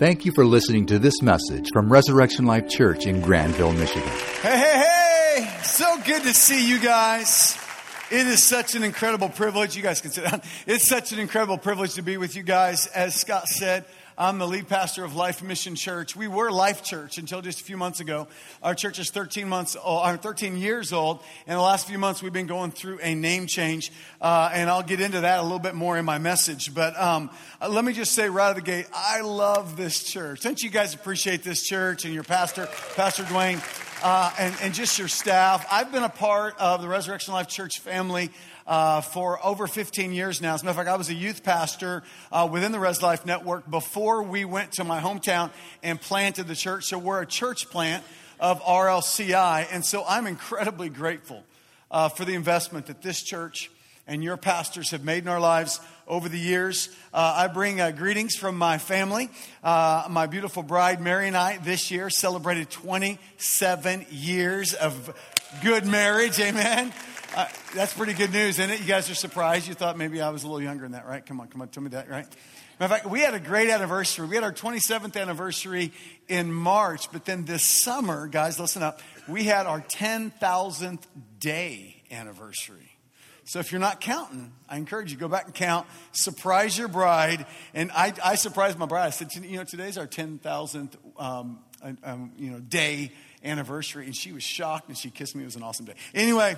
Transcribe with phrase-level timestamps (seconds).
[0.00, 4.08] Thank you for listening to this message from Resurrection Life Church in Grandville, Michigan.
[4.40, 5.62] Hey, hey, hey!
[5.62, 7.58] So good to see you guys.
[8.10, 9.76] It is such an incredible privilege.
[9.76, 10.40] You guys can sit down.
[10.66, 12.86] It's such an incredible privilege to be with you guys.
[12.86, 13.84] As Scott said,
[14.20, 16.14] I'm the lead pastor of Life Mission Church.
[16.14, 18.28] We were Life Church until just a few months ago.
[18.62, 21.22] Our church is 13 months or 13 years old.
[21.46, 23.90] In the last few months, we've been going through a name change,
[24.20, 26.74] uh, and I'll get into that a little bit more in my message.
[26.74, 27.30] But um,
[27.62, 30.42] uh, let me just say right out of the gate, I love this church.
[30.42, 33.62] Don't you guys appreciate this church and your pastor, Pastor Duane?
[34.02, 35.66] Uh, and, and, just your staff.
[35.70, 38.30] I've been a part of the Resurrection Life Church family
[38.70, 40.54] uh, for over 15 years now.
[40.54, 43.26] As a matter of fact, I was a youth pastor uh, within the Res Life
[43.26, 45.50] Network before we went to my hometown
[45.82, 46.84] and planted the church.
[46.84, 48.04] So we're a church plant
[48.38, 49.66] of RLCI.
[49.72, 51.42] And so I'm incredibly grateful
[51.90, 53.72] uh, for the investment that this church
[54.06, 56.90] and your pastors have made in our lives over the years.
[57.12, 59.30] Uh, I bring uh, greetings from my family.
[59.64, 65.12] My beautiful bride, Mary, and I this year celebrated 27 years of
[65.60, 66.38] good marriage.
[66.38, 66.92] Amen.
[67.32, 68.80] Uh, that's pretty good news, isn't it?
[68.80, 69.68] You guys are surprised.
[69.68, 71.24] You thought maybe I was a little younger than that, right?
[71.24, 72.26] Come on, come on, tell me that, right?
[72.80, 74.26] Matter of fact, we had a great anniversary.
[74.26, 75.92] We had our 27th anniversary
[76.26, 81.02] in March, but then this summer, guys, listen up, we had our 10,000th
[81.38, 82.96] day anniversary.
[83.44, 85.86] So if you're not counting, I encourage you go back and count.
[86.10, 89.06] Surprise your bride, and I, I surprised my bride.
[89.06, 91.60] I said, you know, today's our 10,000th um,
[92.02, 93.12] um, you know day
[93.44, 95.42] anniversary, and she was shocked and she kissed me.
[95.42, 95.94] It was an awesome day.
[96.12, 96.56] Anyway.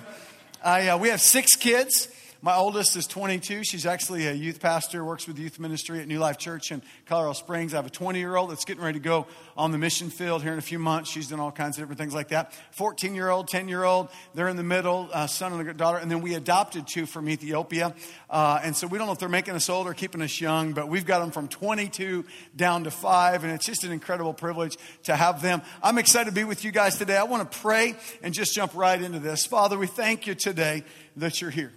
[0.63, 2.07] I, uh, we have six kids.
[2.45, 3.63] My oldest is 22.
[3.63, 7.31] She's actually a youth pastor, works with youth ministry at New Life Church in Colorado
[7.31, 7.73] Springs.
[7.73, 10.43] I have a 20 year old that's getting ready to go on the mission field
[10.43, 11.09] here in a few months.
[11.09, 12.51] She's doing all kinds of different things like that.
[12.71, 15.99] 14 year old, 10 year old, they're in the middle, uh, son and daughter.
[15.99, 17.95] And then we adopted two from Ethiopia.
[18.29, 20.73] Uh, and so we don't know if they're making us old or keeping us young,
[20.73, 22.25] but we've got them from 22
[22.57, 23.45] down to five.
[23.45, 25.61] And it's just an incredible privilege to have them.
[25.81, 27.15] I'm excited to be with you guys today.
[27.15, 29.45] I want to pray and just jump right into this.
[29.45, 30.83] Father, we thank you today
[31.15, 31.71] that you're here.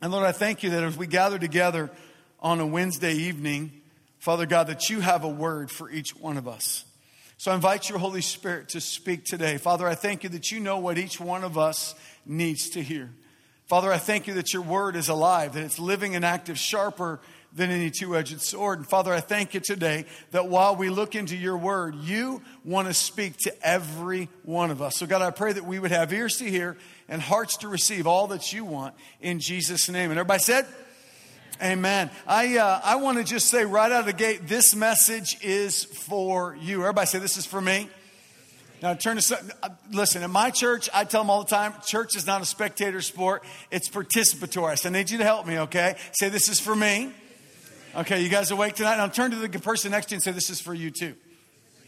[0.00, 1.90] And Lord, I thank you that as we gather together
[2.38, 3.72] on a Wednesday evening,
[4.20, 6.84] Father God, that you have a word for each one of us.
[7.36, 9.58] So I invite your Holy Spirit to speak today.
[9.58, 13.10] Father, I thank you that you know what each one of us needs to hear.
[13.66, 17.20] Father, I thank you that your word is alive, that it's living and active, sharper
[17.52, 18.78] than any two edged sword.
[18.78, 22.86] And Father, I thank you today that while we look into your word, you want
[22.86, 24.96] to speak to every one of us.
[24.96, 26.76] So, God, I pray that we would have ears to hear
[27.08, 30.10] and hearts to receive all that you want in Jesus' name.
[30.10, 30.66] And everybody said,
[31.60, 32.10] Amen.
[32.26, 35.84] I, uh, I want to just say right out of the gate, this message is
[35.84, 36.82] for you.
[36.82, 37.88] Everybody say, This is for me.
[38.80, 40.22] Now, turn to uh, listen.
[40.22, 43.42] In my church, I tell them all the time church is not a spectator sport,
[43.72, 44.78] it's participatory.
[44.78, 45.96] So I need you to help me, okay?
[46.12, 47.12] Say, This is for me.
[47.96, 48.98] Okay, you guys awake tonight?
[48.98, 51.14] Now turn to the person next to you and say, This is for you too.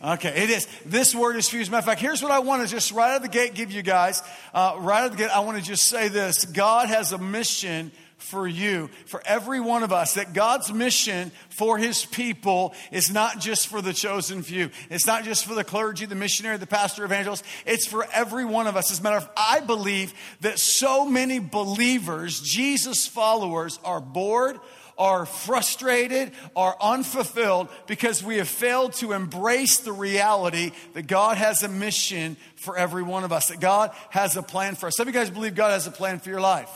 [0.02, 0.66] Okay, it is.
[0.86, 1.70] This word is fused.
[1.70, 3.70] Matter of fact, here's what I want to just right out of the gate give
[3.70, 4.22] you guys.
[4.54, 7.18] Uh, right out of the gate, I want to just say this God has a
[7.18, 13.10] mission for you, for every one of us, that God's mission for his people is
[13.10, 14.70] not just for the chosen few.
[14.88, 17.44] It's not just for the clergy, the missionary, the pastor, evangelist.
[17.66, 18.90] It's for every one of us.
[18.90, 24.58] As a matter of fact, I believe that so many believers, Jesus followers, are bored,
[25.00, 31.62] are frustrated, are unfulfilled because we have failed to embrace the reality that God has
[31.62, 34.96] a mission for every one of us, that God has a plan for us.
[34.96, 36.70] Some of you guys believe God has a plan for your life.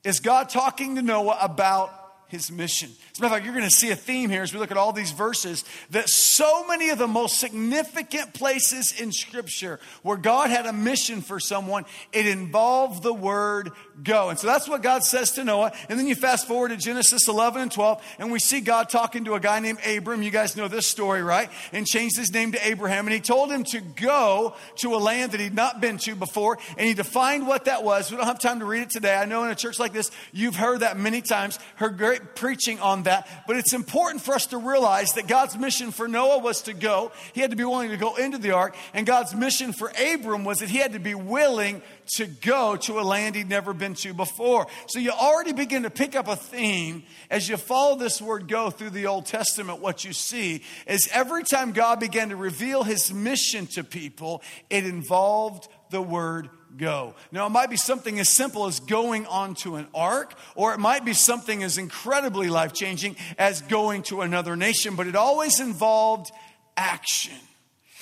[0.05, 1.93] is God talking to Noah about
[2.29, 2.91] his mission.
[3.13, 4.71] As a matter of fact, you're going to see a theme here as we look
[4.71, 10.19] at all these verses that so many of the most significant places in Scripture where
[10.19, 13.71] God had a mission for someone, it involved the word
[14.03, 14.31] go.
[14.31, 15.73] And so that's what God says to Noah.
[15.89, 19.25] And then you fast forward to Genesis 11 and 12, and we see God talking
[19.25, 20.23] to a guy named Abram.
[20.23, 21.51] You guys know this story, right?
[21.73, 23.07] And changed his name to Abraham.
[23.07, 26.59] And he told him to go to a land that he'd not been to before,
[26.77, 28.11] and he defined what that was.
[28.11, 29.17] We don't have time to read it today.
[29.17, 32.79] I know in a church like this, you've heard that many times, heard great preaching
[32.81, 33.29] on that.
[33.47, 37.13] But it's important for us to realize that God's mission for Noah was to go.
[37.33, 38.77] He had to be willing to go into the ark.
[38.95, 41.83] And God's mission for Abram was that he had to be willing
[42.17, 44.67] to go to a land he'd never been to before.
[44.87, 48.71] So you already begin to pick up a theme as you follow this word go
[48.71, 49.81] through the Old Testament.
[49.81, 54.85] What you see is every time God began to reveal his mission to people, it
[54.85, 57.15] involved the word go.
[57.33, 61.05] Now, it might be something as simple as going onto an ark, or it might
[61.05, 66.31] be something as incredibly life changing as going to another nation, but it always involved
[66.77, 67.35] action.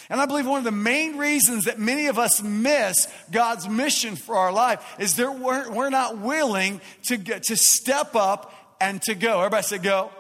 [0.08, 4.17] And I believe one of the main reasons that many of us miss God's mission
[4.17, 9.03] for our life is that we're, we're not willing to, get, to step up and
[9.03, 9.38] to go.
[9.38, 10.11] Everybody say go.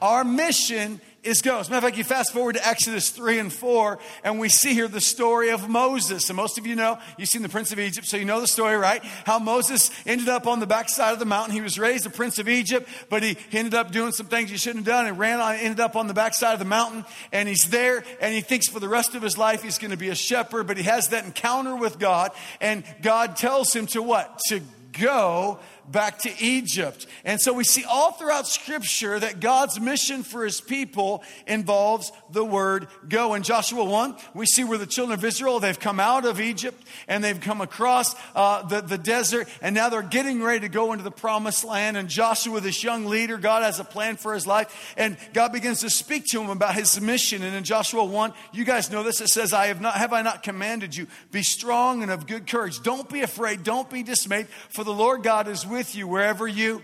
[0.00, 1.58] Our mission is go.
[1.58, 4.48] As a matter of fact, you fast forward to Exodus 3 and 4, and we
[4.48, 6.28] see here the story of Moses.
[6.30, 8.46] And most of you know, you've seen the Prince of Egypt, so you know the
[8.46, 9.02] story, right?
[9.24, 11.54] How Moses ended up on the backside of the mountain.
[11.54, 14.56] He was raised a Prince of Egypt, but he, ended up doing some things he
[14.56, 17.04] shouldn't have done and ran on, ended up on the backside of the mountain.
[17.32, 19.96] And he's there, and he thinks for the rest of his life he's going to
[19.96, 24.02] be a shepherd, but he has that encounter with God, and God tells him to
[24.02, 24.38] what?
[24.48, 24.60] To
[24.98, 25.58] go
[25.90, 27.06] back to Egypt.
[27.24, 32.44] And so we see all throughout Scripture that God's mission for his people involves the
[32.44, 33.34] word go.
[33.34, 36.82] In Joshua 1, we see where the children of Israel, they've come out of Egypt
[37.08, 40.92] and they've come across uh, the, the desert, and now they're getting ready to go
[40.92, 41.96] into the promised land.
[41.96, 45.80] And Joshua, this young leader, God has a plan for his life, and God begins
[45.80, 47.42] to speak to him about his mission.
[47.42, 50.22] And in Joshua 1, you guys know this, it says, I have not have I
[50.22, 52.82] not commanded you, be strong and of good courage.
[52.82, 56.46] Don't be afraid, don't be dismayed, for the Lord God is with with you wherever
[56.46, 56.82] you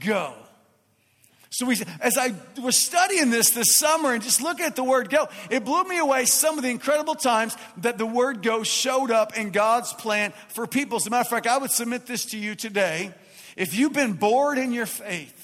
[0.00, 0.34] go.
[1.50, 5.08] So we, as I was studying this this summer and just looking at the word
[5.08, 9.12] go, it blew me away some of the incredible times that the word go showed
[9.12, 10.96] up in God's plan for people.
[10.96, 13.14] As a matter of fact, I would submit this to you today.
[13.56, 15.41] If you've been bored in your faith,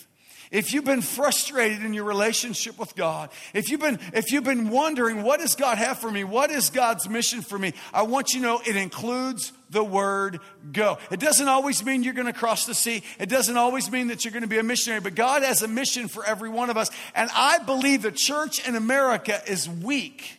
[0.51, 4.71] if you've been frustrated in your relationship with God, if you've been, if you've been
[4.71, 6.25] wondering, what does God have for me?
[6.25, 7.75] What is God's mission for me?
[7.93, 10.41] I want you to know it includes the word
[10.73, 10.99] go.
[11.11, 13.03] It doesn't always mean you're going to cross the sea.
[13.19, 15.69] It doesn't always mean that you're going to be a missionary, but God has a
[15.69, 16.91] mission for every one of us.
[17.15, 20.39] And I believe the church in America is weak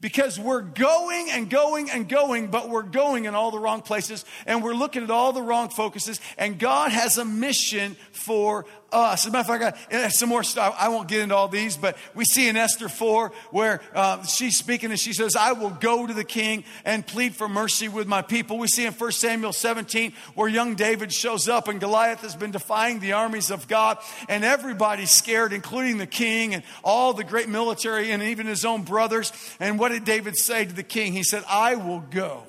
[0.00, 4.24] because we're going and going and going, but we're going in all the wrong places
[4.46, 6.20] and we're looking at all the wrong focuses.
[6.38, 9.24] And God has a mission for us.
[9.24, 10.74] As a matter of fact, I, some more stuff.
[10.78, 14.56] I won't get into all these, but we see in Esther 4 where uh, she's
[14.56, 18.06] speaking and she says, I will go to the king and plead for mercy with
[18.06, 18.58] my people.
[18.58, 22.50] We see in 1 Samuel 17 where young David shows up and Goliath has been
[22.50, 27.48] defying the armies of God and everybody's scared, including the king and all the great
[27.48, 29.32] military and even his own brothers.
[29.58, 31.12] And what did David say to the king?
[31.12, 32.44] He said, I will go.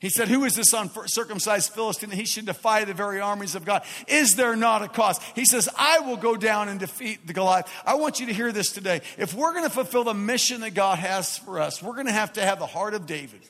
[0.00, 3.64] He said, Who is this uncircumcised Philistine that he should defy the very armies of
[3.64, 3.84] God?
[4.06, 5.18] Is there not a cause?
[5.34, 7.70] He says, I will go down and defeat the Goliath.
[7.86, 9.00] I want you to hear this today.
[9.18, 12.12] If we're going to fulfill the mission that God has for us, we're going to
[12.12, 13.40] have to have the heart of David.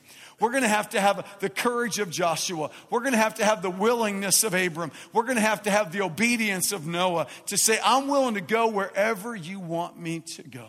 [0.40, 2.70] We're going to have to have the courage of Joshua.
[2.90, 4.90] We're going to have to have the willingness of Abram.
[5.12, 8.40] We're going to have to have the obedience of Noah to say, I'm willing to
[8.40, 10.68] go wherever you want me to go.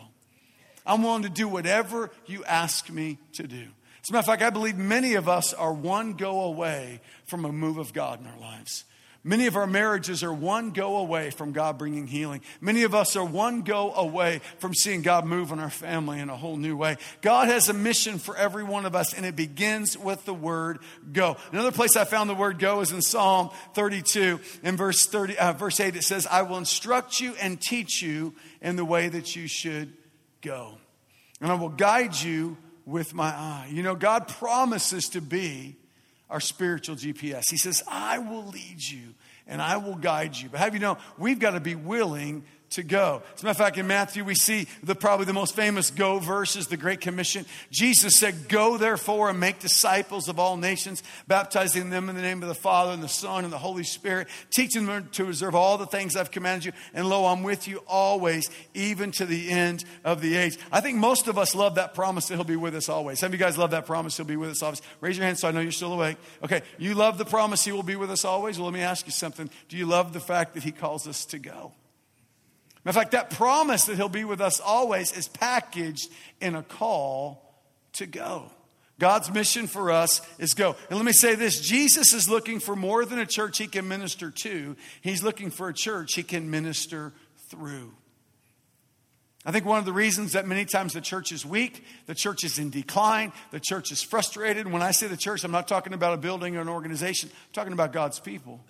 [0.86, 3.66] I'm willing to do whatever you ask me to do.
[4.06, 7.44] As a matter of fact, I believe many of us are one go away from
[7.44, 8.84] a move of God in our lives.
[9.24, 12.40] Many of our marriages are one go away from God bringing healing.
[12.60, 16.30] Many of us are one go away from seeing God move in our family in
[16.30, 16.98] a whole new way.
[17.20, 20.78] God has a mission for every one of us, and it begins with the word
[21.12, 21.36] go.
[21.50, 25.52] Another place I found the word go is in Psalm 32, in verse, 30, uh,
[25.54, 25.96] verse 8.
[25.96, 29.92] It says, I will instruct you and teach you in the way that you should
[30.42, 30.78] go,
[31.40, 32.56] and I will guide you
[32.86, 33.68] with my eye.
[33.70, 35.76] You know, God promises to be
[36.30, 37.50] our spiritual GPS.
[37.50, 39.14] He says, I will lead you
[39.46, 40.48] and I will guide you.
[40.48, 43.22] But have you know, we've got to be willing to go.
[43.34, 46.18] As a matter of fact, in Matthew, we see the probably the most famous go
[46.18, 47.46] verses, the Great Commission.
[47.70, 52.42] Jesus said, Go therefore and make disciples of all nations, baptizing them in the name
[52.42, 55.78] of the Father and the Son and the Holy Spirit, teaching them to observe all
[55.78, 56.72] the things I've commanded you.
[56.92, 60.58] And lo, I'm with you always, even to the end of the age.
[60.72, 63.20] I think most of us love that promise that He'll be with us always.
[63.20, 64.82] Some of you guys love that promise He'll be with us always.
[65.00, 66.16] Raise your hand so I know you're still awake.
[66.42, 68.58] Okay, you love the promise He will be with us always?
[68.58, 69.48] Well, let me ask you something.
[69.68, 71.72] Do you love the fact that He calls us to go?
[72.86, 76.08] In fact, that promise that He'll be with us always is packaged
[76.40, 77.52] in a call
[77.94, 78.50] to go.
[78.98, 80.76] God's mission for us is go.
[80.88, 83.88] And let me say this Jesus is looking for more than a church He can
[83.88, 87.12] minister to, He's looking for a church He can minister
[87.50, 87.92] through.
[89.44, 92.42] I think one of the reasons that many times the church is weak, the church
[92.42, 94.66] is in decline, the church is frustrated.
[94.70, 97.52] When I say the church, I'm not talking about a building or an organization, I'm
[97.52, 98.60] talking about God's people.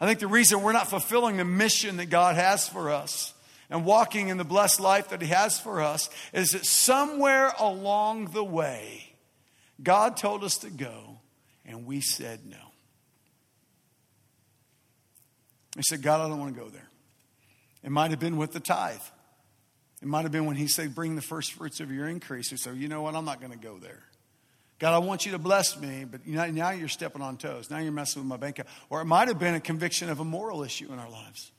[0.00, 3.32] I think the reason we're not fulfilling the mission that God has for us
[3.70, 8.26] and walking in the blessed life that He has for us is that somewhere along
[8.26, 9.14] the way,
[9.82, 11.18] God told us to go,
[11.64, 12.56] and we said no.
[15.76, 16.88] We said, God, I don't want to go there.
[17.82, 19.00] It might have been with the tithe.
[20.00, 22.50] It might have been when He said, Bring the first fruits of your increase.
[22.50, 23.14] We said, You know what?
[23.14, 24.02] I'm not going to go there.
[24.78, 27.70] God, I want you to bless me, but now you're stepping on toes.
[27.70, 28.74] Now you're messing with my bank account.
[28.90, 31.50] Or it might have been a conviction of a moral issue in our lives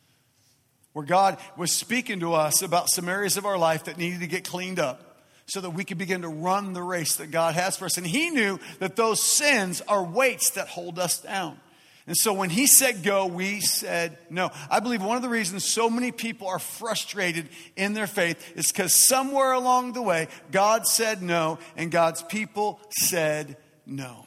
[0.97, 4.25] where God was speaking to us about some areas of our life that needed to
[4.25, 7.77] get cleaned up so that we could begin to run the race that God has
[7.77, 7.97] for us.
[7.97, 11.59] And He knew that those sins are weights that hold us down.
[12.07, 14.49] And so when He said go, we said no.
[14.71, 18.71] I believe one of the reasons so many people are frustrated in their faith is
[18.71, 24.25] because somewhere along the way, God said no and God's people said no.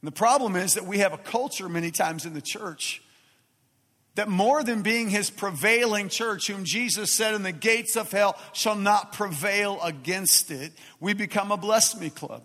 [0.00, 3.02] And the problem is that we have a culture many times in the church
[4.14, 8.38] that more than being his prevailing church, whom Jesus said, in the gates of hell
[8.52, 12.42] shall not prevail against it, we become a bless me club.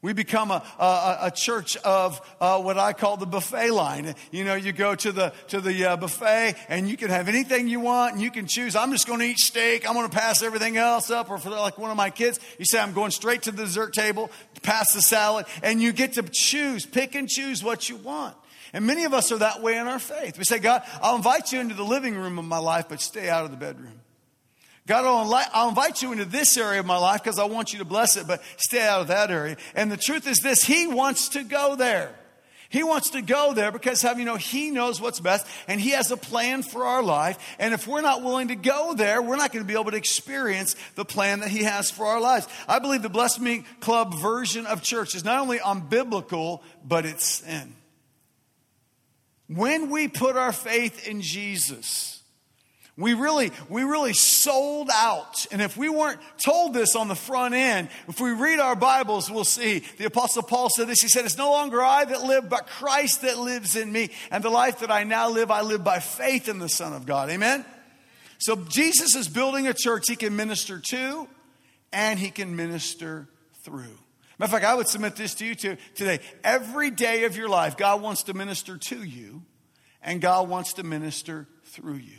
[0.00, 4.14] We become a, a, a church of uh, what I call the buffet line.
[4.30, 7.66] You know, you go to the, to the uh, buffet and you can have anything
[7.66, 8.76] you want and you can choose.
[8.76, 9.88] I'm just going to eat steak.
[9.88, 11.30] I'm going to pass everything else up.
[11.30, 13.92] Or for like one of my kids, you say, I'm going straight to the dessert
[13.92, 14.30] table,
[14.62, 18.36] pass the salad, and you get to choose, pick and choose what you want.
[18.72, 20.38] And many of us are that way in our faith.
[20.38, 23.28] We say, God, I'll invite you into the living room of my life, but stay
[23.28, 24.00] out of the bedroom.
[24.88, 25.04] God,
[25.52, 28.16] I'll invite you into this area of my life because I want you to bless
[28.16, 29.58] it, but stay out of that area.
[29.74, 32.14] And the truth is this He wants to go there.
[32.70, 35.90] He wants to go there because, have you know, He knows what's best and He
[35.90, 37.38] has a plan for our life.
[37.58, 39.96] And if we're not willing to go there, we're not going to be able to
[39.96, 42.48] experience the plan that He has for our lives.
[42.66, 47.26] I believe the Bless Me Club version of church is not only unbiblical, but it's
[47.26, 47.74] sin.
[49.48, 52.22] When we put our faith in Jesus,
[52.98, 55.46] we really, we really sold out.
[55.52, 59.30] And if we weren't told this on the front end, if we read our Bibles,
[59.30, 59.84] we'll see.
[59.98, 61.00] The Apostle Paul said this.
[61.00, 64.10] He said, It's no longer I that live, but Christ that lives in me.
[64.32, 67.06] And the life that I now live, I live by faith in the Son of
[67.06, 67.30] God.
[67.30, 67.64] Amen?
[68.38, 71.28] So Jesus is building a church he can minister to
[71.92, 73.28] and he can minister
[73.64, 73.96] through.
[74.38, 76.20] Matter of fact, I would submit this to you too, today.
[76.44, 79.42] Every day of your life, God wants to minister to you,
[80.00, 82.18] and God wants to minister through you.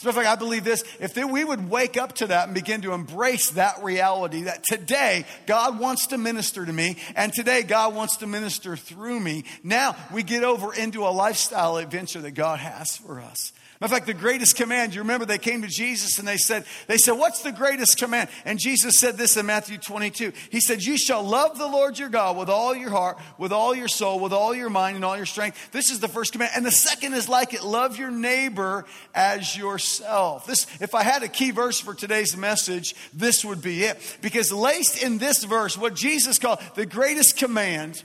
[0.00, 2.54] A matter of fact, I believe this if we would wake up to that and
[2.54, 7.62] begin to embrace that reality that today God wants to minister to me, and today
[7.62, 12.30] God wants to minister through me, now we get over into a lifestyle adventure that
[12.30, 13.52] God has for us.
[13.80, 16.96] Of fact, the greatest command, you remember they came to Jesus and they said, they
[16.96, 18.28] said, what's the greatest command?
[18.44, 20.32] And Jesus said this in Matthew 22.
[20.50, 23.76] He said, you shall love the Lord your God with all your heart, with all
[23.76, 25.70] your soul, with all your mind and all your strength.
[25.70, 26.50] This is the first command.
[26.56, 30.44] And the second is like it, love your neighbor as yourself.
[30.46, 34.18] This, if I had a key verse for today's message, this would be it.
[34.20, 38.02] Because laced in this verse, what Jesus called the greatest command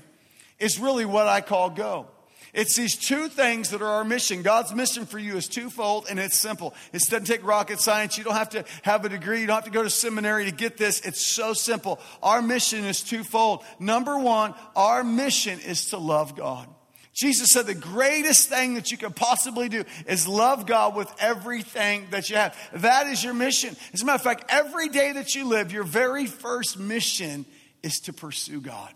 [0.60, 2.06] is really what I call go.
[2.54, 4.44] It's these two things that are our mission.
[4.44, 6.76] God's mission for you is twofold and it's simple.
[6.94, 8.18] It doesn't take rocket science.
[8.18, 9.42] You don't have to have a degree.
[9.42, 11.02] You don't have to go to seminary to get this.
[11.02, 12.00] It's so simple.
[12.22, 13.64] Our mission is twofold.
[13.80, 16.68] Number one, our mission is to love God.
[17.14, 22.08] Jesus said the greatest thing that you could possibly do is love God with everything
[22.10, 22.56] that you have.
[22.74, 23.76] That is your mission.
[23.94, 27.46] As a matter of fact, every day that you live, your very first mission
[27.84, 28.94] is to pursue God.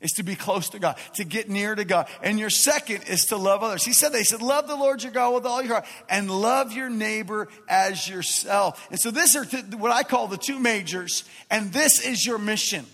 [0.00, 2.08] Is to be close to God, to get near to God.
[2.22, 3.84] And your second is to love others.
[3.84, 6.72] He said, they said, love the Lord your God with all your heart and love
[6.72, 8.86] your neighbor as yourself.
[8.90, 9.44] And so this are
[9.76, 12.86] what I call the two majors, and this is your mission.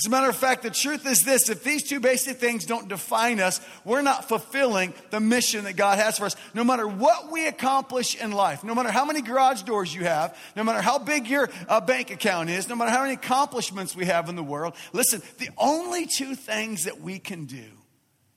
[0.00, 2.88] As a matter of fact, the truth is this if these two basic things don't
[2.88, 6.36] define us, we're not fulfilling the mission that God has for us.
[6.54, 10.34] No matter what we accomplish in life, no matter how many garage doors you have,
[10.56, 14.06] no matter how big your uh, bank account is, no matter how many accomplishments we
[14.06, 17.66] have in the world, listen, the only two things that we can do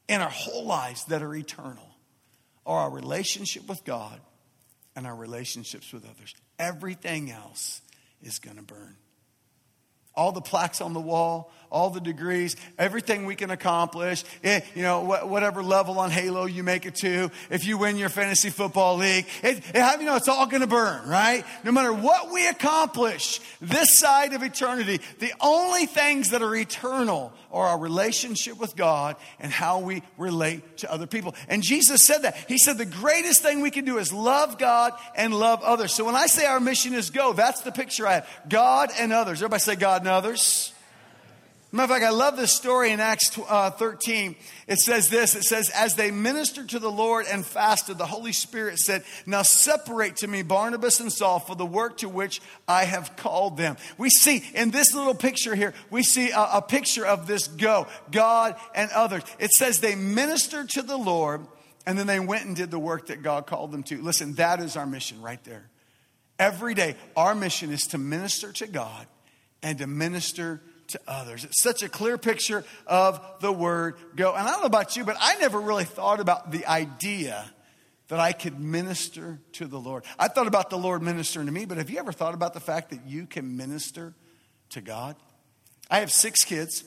[0.10, 1.96] in our whole lives that are eternal
[2.66, 4.20] are our relationship with God
[4.98, 6.36] and our relationships with others.
[6.60, 7.82] Everything else
[8.22, 8.98] is going to burn
[10.16, 14.84] all the plaques on the wall, all the degrees, everything we can accomplish, eh, you
[14.84, 18.98] know, whatever level on Halo you make it to, if you win your fantasy football
[18.98, 21.44] league, it, it, you know, it's all going to burn, right?
[21.64, 27.34] No matter what we accomplish this side of eternity, the only things that are eternal
[27.52, 31.36] are our relationship with God and how we relate to other people.
[31.48, 32.36] And Jesus said that.
[32.48, 35.94] He said the greatest thing we can do is love God and love others.
[35.94, 38.30] So when I say our mission is go, that's the picture I have.
[38.50, 39.40] God and others.
[39.40, 40.74] Everybody say God others.
[41.76, 44.36] Matter of fact, I love this story in Acts uh, 13.
[44.68, 48.32] It says this It says, As they ministered to the Lord and fasted, the Holy
[48.32, 52.84] Spirit said, Now separate to me Barnabas and Saul for the work to which I
[52.84, 53.78] have called them.
[53.98, 57.88] We see in this little picture here, we see a, a picture of this go,
[58.12, 59.24] God and others.
[59.40, 61.42] It says they ministered to the Lord
[61.88, 64.00] and then they went and did the work that God called them to.
[64.00, 65.72] Listen, that is our mission right there.
[66.38, 69.08] Every day, our mission is to minister to God
[69.64, 71.44] and to minister to others.
[71.46, 74.34] It's such a clear picture of the word go.
[74.34, 77.46] And I don't know about you, but I never really thought about the idea
[78.10, 80.04] that I could minister to the Lord.
[80.20, 82.60] I thought about the Lord ministering to me, but have you ever thought about the
[82.60, 84.14] fact that you can minister
[84.72, 85.16] to God?
[85.90, 86.84] I have six kids.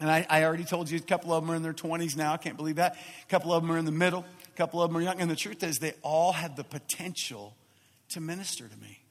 [0.00, 2.32] And I, I, already told you a couple of them are in their 20s now.
[2.32, 2.96] I can't believe that.
[3.22, 4.24] A couple of them are in the middle.
[4.52, 5.20] A couple of them are young.
[5.20, 7.54] And the truth is, they all have the potential
[8.08, 9.03] to minister to me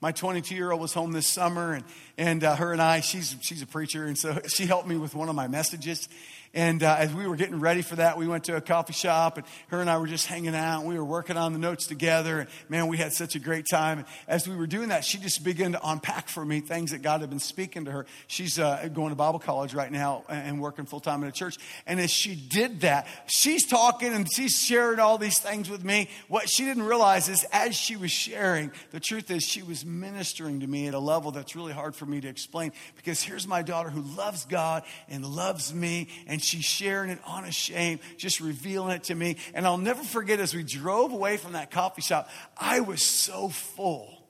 [0.00, 1.84] my 22 year old was home this summer and,
[2.16, 5.14] and uh, her and i she's, she's a preacher and so she helped me with
[5.14, 6.08] one of my messages
[6.52, 9.36] and uh, as we were getting ready for that, we went to a coffee shop,
[9.36, 10.80] and her and I were just hanging out.
[10.80, 13.66] And we were working on the notes together, and man, we had such a great
[13.70, 13.98] time.
[13.98, 17.02] And as we were doing that, she just began to unpack for me things that
[17.02, 18.06] God had been speaking to her.
[18.26, 21.56] She's uh, going to Bible college right now and working full time in a church.
[21.86, 26.08] And as she did that, she's talking and she's sharing all these things with me.
[26.26, 30.60] What she didn't realize is, as she was sharing, the truth is she was ministering
[30.60, 32.72] to me at a level that's really hard for me to explain.
[32.96, 37.18] Because here's my daughter who loves God and loves me, and and she's sharing it
[37.26, 39.36] unashamed, just revealing it to me.
[39.52, 43.50] And I'll never forget as we drove away from that coffee shop, I was so
[43.50, 44.20] full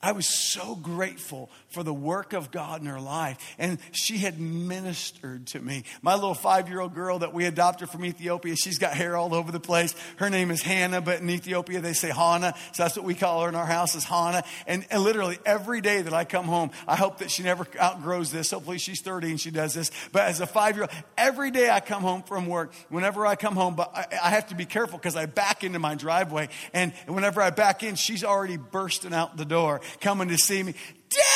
[0.00, 3.38] I was so grateful for the work of God in her life.
[3.58, 5.84] And she had ministered to me.
[6.02, 9.34] My little five year old girl that we adopted from Ethiopia, she's got hair all
[9.34, 9.94] over the place.
[10.16, 12.54] Her name is Hannah, but in Ethiopia they say Hana.
[12.72, 14.44] So that's what we call her in our house is Hana.
[14.66, 18.32] And, and literally every day that I come home, I hope that she never outgrows
[18.32, 18.50] this.
[18.50, 19.90] Hopefully she's 30 and she does this.
[20.12, 23.36] But as a five year old, every day I come home from work, whenever I
[23.36, 26.48] come home, but I, I have to be careful because I back into my driveway.
[26.72, 30.74] And whenever I back in, she's already bursting out the door coming to see me.
[31.10, 31.27] Daddy!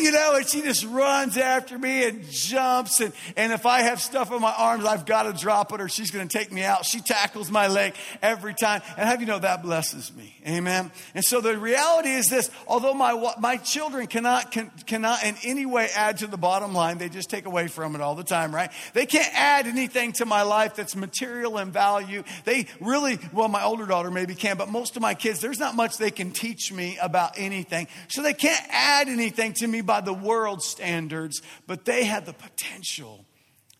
[0.00, 3.00] You know, and she just runs after me and jumps.
[3.00, 5.88] And, and if I have stuff in my arms, I've got to drop it or
[5.90, 6.86] she's going to take me out.
[6.86, 8.80] She tackles my leg every time.
[8.96, 10.34] And have you know that blesses me?
[10.48, 10.90] Amen.
[11.14, 15.66] And so the reality is this although my, my children cannot, can, cannot in any
[15.66, 18.54] way add to the bottom line, they just take away from it all the time,
[18.54, 18.70] right?
[18.94, 22.22] They can't add anything to my life that's material and value.
[22.44, 25.74] They really, well, my older daughter maybe can, but most of my kids, there's not
[25.74, 27.86] much they can teach me about anything.
[28.08, 32.32] So they can't add anything to me by the world standards, but they have the
[32.32, 33.26] potential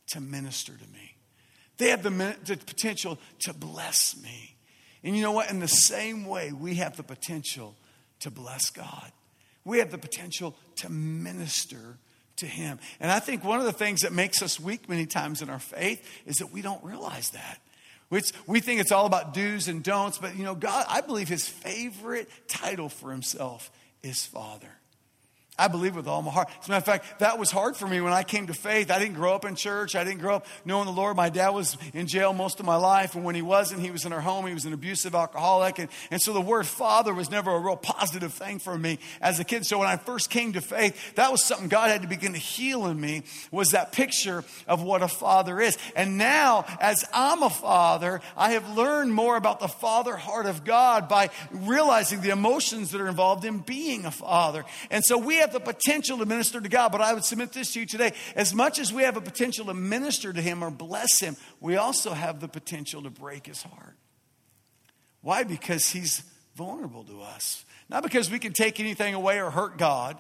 [0.09, 1.15] to minister to me.
[1.79, 2.11] They have the,
[2.45, 4.57] the potential to bless me.
[5.05, 5.51] And you know what?
[5.51, 7.77] In the same way, we have the potential
[8.19, 9.13] to bless God.
[9.65, 11.97] We have the potential to minister
[12.39, 12.81] to Him.
[12.99, 15.61] And I think one of the things that makes us weak many times in our
[15.61, 17.61] faith is that we don't realize that.
[18.49, 21.49] We think it's all about do's and don'ts, but you know, God, I believe His
[21.49, 23.71] favorite title for Himself
[24.03, 24.80] is Father.
[25.61, 26.49] I believe with all my heart.
[26.63, 28.91] As a matter of fact, that was hard for me when I came to faith.
[28.91, 29.95] I didn't grow up in church.
[29.95, 31.17] I didn't grow up knowing the Lord.
[31.17, 33.15] My dad was in jail most of my life.
[33.15, 34.47] And when he wasn't, he was in our home.
[34.47, 35.79] He was an abusive alcoholic.
[35.79, 39.39] And, and so the word father was never a real positive thing for me as
[39.39, 39.67] a kid.
[39.67, 42.39] So when I first came to faith, that was something God had to begin to
[42.39, 45.77] heal in me was that picture of what a father is.
[45.95, 50.65] And now, as I'm a father, I have learned more about the father heart of
[50.65, 54.65] God by realizing the emotions that are involved in being a father.
[54.91, 57.53] And so we have have the potential to minister to God, but I would submit
[57.53, 58.13] this to you today.
[58.37, 61.77] As much as we have a potential to minister to Him or bless Him, we
[61.77, 63.97] also have the potential to break His heart.
[65.23, 65.43] Why?
[65.45, 66.23] Because He's
[66.55, 67.65] vulnerable to us.
[67.89, 70.17] Not because we can take anything away or hurt God,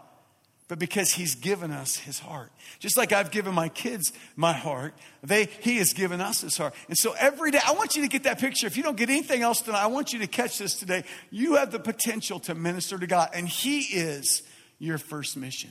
[0.66, 2.53] but because he's given us his heart.
[2.79, 6.75] Just like I've given my kids my heart, they, he has given us his heart.
[6.87, 8.69] And so every day, I want you to get that picture.
[8.69, 11.03] If you don't get anything else tonight, I want you to catch this today.
[11.33, 14.45] You have the potential to minister to God, and he is
[14.81, 15.71] your first mission.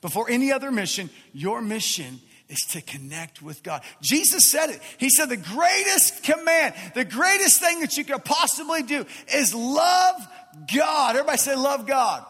[0.00, 3.82] Before any other mission, your mission is to connect with God.
[4.00, 4.80] Jesus said it.
[4.98, 10.28] He said the greatest command, the greatest thing that you could possibly do is love
[10.72, 11.16] God.
[11.16, 12.24] Everybody say, love God.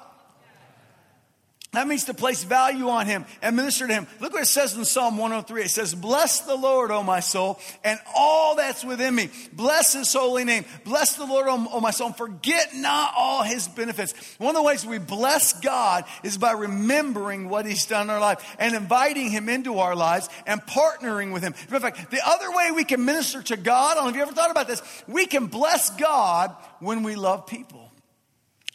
[1.77, 4.07] That means to place value on him and minister to him.
[4.19, 5.61] Look what it says in Psalm 103.
[5.65, 9.29] It says, Bless the Lord, O my soul, and all that's within me.
[9.53, 10.65] Bless his holy name.
[10.87, 14.15] Bless the Lord, O my soul, and forget not all his benefits.
[14.39, 18.21] One of the ways we bless God is by remembering what he's done in our
[18.21, 21.53] life and inviting him into our lives and partnering with him.
[21.71, 24.23] In fact, the other way we can minister to God, I don't know if you
[24.23, 27.87] ever thought about this, we can bless God when we love people.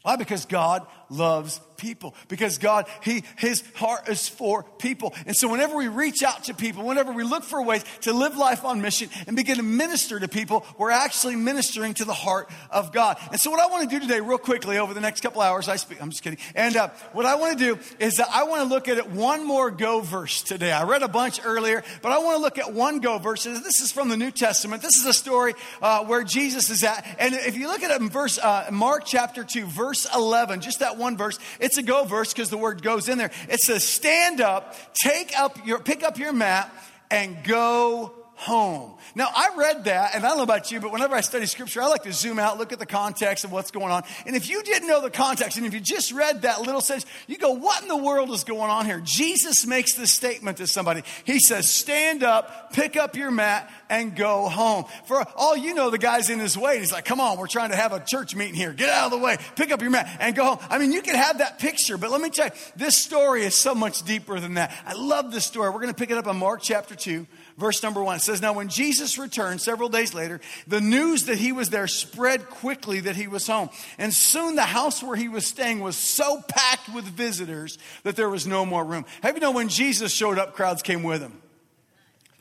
[0.04, 0.16] Why?
[0.16, 5.14] Because God loves people because God, He, His heart is for people.
[5.26, 8.38] And so whenever we reach out to people, whenever we look for ways to live
[8.38, 12.50] life on mission and begin to minister to people, we're actually ministering to the heart
[12.70, 13.18] of God.
[13.32, 15.68] And so what I want to do today, real quickly, over the next couple hours,
[15.68, 16.40] I speak, I'm just kidding.
[16.56, 19.10] And uh, what I want to do is uh, I want to look at it
[19.10, 20.72] one more go verse today.
[20.72, 23.44] I read a bunch earlier, but I want to look at one go verse.
[23.44, 24.84] This is from the New Testament.
[24.84, 27.06] This is a story uh, where Jesus is at.
[27.18, 30.80] And if you look at it in verse, uh, Mark chapter 2, verse 11, just
[30.80, 31.40] that one verse,
[31.72, 33.32] it's a go verse because the word goes in there.
[33.48, 36.70] It says, stand up, take up your, pick up your mat
[37.10, 38.92] and go home.
[39.14, 41.80] Now, I read that, and I don't know about you, but whenever I study scripture,
[41.80, 44.02] I like to zoom out, look at the context of what's going on.
[44.26, 47.06] And if you didn't know the context, and if you just read that little sentence,
[47.28, 49.00] you go, What in the world is going on here?
[49.04, 51.04] Jesus makes this statement to somebody.
[51.24, 54.86] He says, Stand up, pick up your mat, and go home.
[55.06, 56.80] For all you know, the guy's in his way.
[56.80, 58.74] He's like, Come on, we're trying to have a church meeting here.
[58.74, 60.60] Get out of the way, pick up your mat, and go home.
[60.68, 63.56] I mean, you can have that picture, but let me tell you, this story is
[63.56, 64.76] so much deeper than that.
[64.84, 65.70] I love this story.
[65.70, 68.20] We're going to pick it up in Mark chapter 2 verse number one.
[68.20, 72.50] Says, Now when Jesus returned several days later, the news that he was there spread
[72.50, 73.70] quickly that he was home.
[73.98, 78.30] And soon the house where he was staying was so packed with visitors that there
[78.30, 79.06] was no more room.
[79.24, 81.42] Have you know when Jesus showed up, crowds came with him?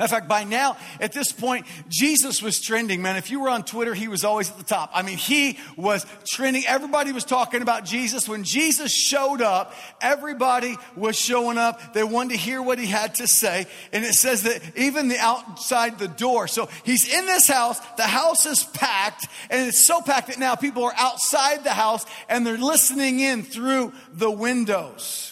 [0.01, 3.17] In fact, by now, at this point, Jesus was trending, man.
[3.17, 4.91] If you were on Twitter, he was always at the top.
[4.95, 6.65] I mean, he was trending.
[6.67, 8.27] Everybody was talking about Jesus.
[8.27, 11.93] When Jesus showed up, everybody was showing up.
[11.93, 13.67] They wanted to hear what he had to say.
[13.93, 16.49] And it says that even the outside the door.
[16.49, 17.79] So he's in this house.
[17.97, 19.27] The house is packed.
[19.51, 23.43] And it's so packed that now people are outside the house and they're listening in
[23.43, 25.30] through the windows.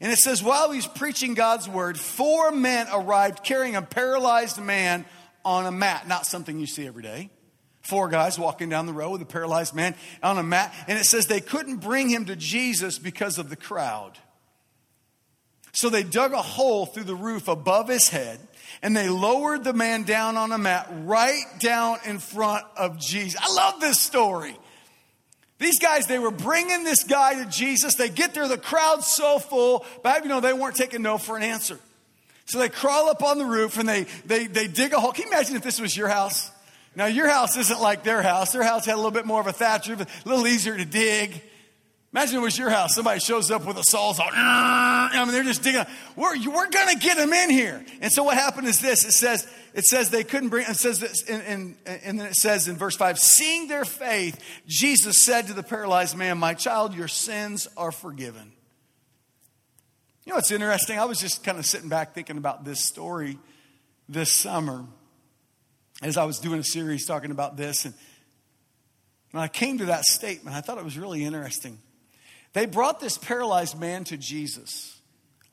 [0.00, 5.04] And it says, while he's preaching God's word, four men arrived carrying a paralyzed man
[5.44, 6.08] on a mat.
[6.08, 7.30] Not something you see every day.
[7.82, 10.74] Four guys walking down the road with a paralyzed man on a mat.
[10.88, 14.18] And it says they couldn't bring him to Jesus because of the crowd.
[15.72, 18.38] So they dug a hole through the roof above his head
[18.82, 23.40] and they lowered the man down on a mat right down in front of Jesus.
[23.42, 24.56] I love this story.
[25.64, 27.94] These guys, they were bringing this guy to Jesus.
[27.94, 31.38] They get there, the crowd's so full, but you know, they weren't taking no for
[31.38, 31.78] an answer.
[32.44, 35.12] So they crawl up on the roof and they, they, they dig a hole.
[35.12, 36.50] Can you imagine if this was your house?
[36.94, 38.52] Now, your house isn't like their house.
[38.52, 40.84] Their house had a little bit more of a thatch roof, a little easier to
[40.84, 41.40] dig.
[42.14, 42.94] Imagine it was your house.
[42.94, 44.28] Somebody shows up with a sawzall.
[44.32, 45.84] I mean, they're just digging.
[46.14, 47.84] We're, we're going to get them in here.
[48.00, 49.04] And so what happened is this.
[49.04, 52.36] It says, it says they couldn't bring, it says this, and, and, and then it
[52.36, 56.94] says in verse 5, seeing their faith, Jesus said to the paralyzed man, My child,
[56.94, 58.52] your sins are forgiven.
[60.24, 61.00] You know what's interesting?
[61.00, 63.38] I was just kind of sitting back thinking about this story
[64.08, 64.86] this summer
[66.00, 67.84] as I was doing a series talking about this.
[67.84, 67.94] And
[69.32, 71.80] when I came to that statement, I thought it was really interesting.
[72.54, 75.00] They brought this paralyzed man to Jesus.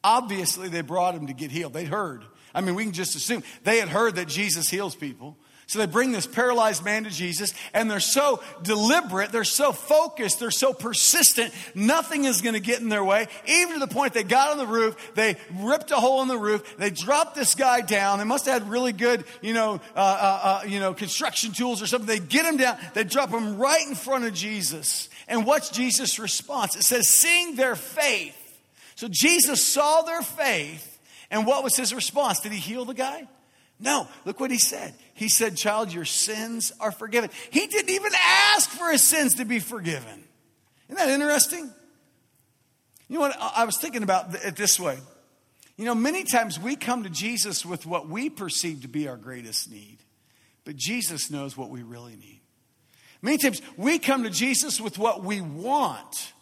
[0.04, 1.74] Obviously, they brought him to get healed.
[1.74, 2.24] They'd heard.
[2.56, 5.38] I mean, we can just assume they had heard that Jesus heals people.
[5.72, 10.38] So they bring this paralyzed man to Jesus, and they're so deliberate, they're so focused,
[10.42, 13.28] they're so persistent, nothing is going to get in their way.
[13.48, 16.38] Even to the point they got on the roof, they ripped a hole in the
[16.38, 18.20] roof, they dropped this guy down.
[18.20, 21.82] They must have had really good, you know, uh, uh, uh, you know, construction tools
[21.82, 22.06] or something.
[22.06, 25.08] They get him down, they drop him right in front of Jesus.
[25.32, 26.76] And what's Jesus' response?
[26.76, 28.38] It says, seeing their faith.
[28.96, 31.00] So Jesus saw their faith,
[31.32, 32.41] and what was his response?
[32.41, 33.30] Did he heal the guy?
[33.80, 34.94] No, look what he said.
[35.13, 37.30] He said, Child, your sins are forgiven.
[37.50, 40.26] He didn't even ask for his sins to be forgiven.
[40.89, 41.72] Isn't that interesting?
[43.08, 43.38] You know what?
[43.39, 45.00] I was thinking about it this way.
[45.78, 49.17] You know, many times we come to Jesus with what we perceive to be our
[49.17, 50.00] greatest need,
[50.65, 52.40] but Jesus knows what we really need.
[53.21, 56.34] Many times we come to Jesus with what we want,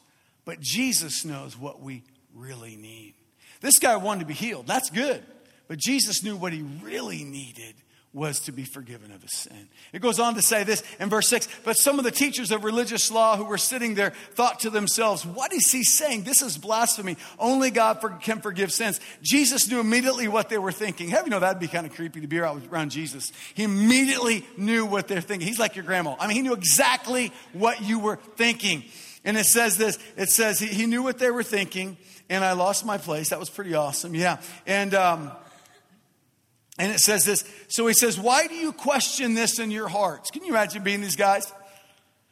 [0.45, 3.15] but Jesus knows what we really need.
[3.61, 4.67] This guy wanted to be healed.
[4.67, 5.23] That's good.
[5.67, 7.75] But Jesus knew what he really needed
[8.11, 9.69] was to be forgiven of his sin.
[9.93, 12.63] It goes on to say this in verse 6 But some of the teachers of
[12.63, 16.23] religious law who were sitting there thought to themselves, What is he saying?
[16.23, 17.17] This is blasphemy.
[17.37, 18.99] Only God for, can forgive sins.
[19.21, 21.09] Jesus knew immediately what they were thinking.
[21.09, 23.31] How you know that'd be kind of creepy to be around Jesus?
[23.53, 25.47] He immediately knew what they're thinking.
[25.47, 26.15] He's like your grandma.
[26.19, 28.83] I mean, he knew exactly what you were thinking.
[29.23, 32.53] And it says this it says, He, he knew what they were thinking, and I
[32.53, 33.29] lost my place.
[33.29, 34.15] That was pretty awesome.
[34.15, 34.41] Yeah.
[34.65, 35.31] And, um,
[36.79, 37.43] and it says this.
[37.67, 40.31] So he says, Why do you question this in your hearts?
[40.31, 41.51] Can you imagine being these guys?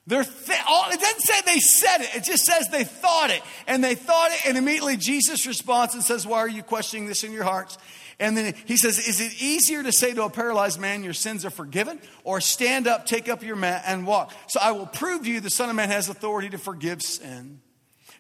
[0.08, 3.42] They're th- all, it doesn't say they said it, it just says they thought it.
[3.68, 7.26] And they thought it, and immediately Jesus responds and says, Why are you questioning this
[7.26, 7.78] in your hearts?
[8.20, 11.44] And then he says, Is it easier to say to a paralyzed man, Your sins
[11.44, 12.00] are forgiven?
[12.24, 14.32] Or stand up, take up your mat, and walk?
[14.48, 17.60] So I will prove to you the Son of Man has authority to forgive sin.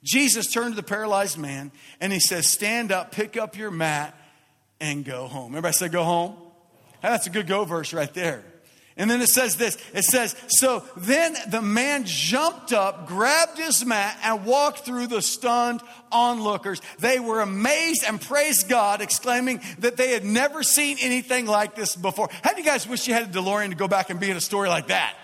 [0.03, 4.13] Jesus turned to the paralyzed man and he says, Stand up, pick up your mat,
[4.79, 5.51] and go home.
[5.51, 6.35] Everybody said, go home?
[7.01, 8.43] That's a good go verse right there.
[8.97, 13.85] And then it says this it says, So then the man jumped up, grabbed his
[13.85, 16.81] mat, and walked through the stunned onlookers.
[16.97, 21.95] They were amazed and praised God, exclaiming that they had never seen anything like this
[21.95, 22.29] before.
[22.43, 24.37] How do you guys wish you had a DeLorean to go back and be in
[24.37, 25.15] a story like that?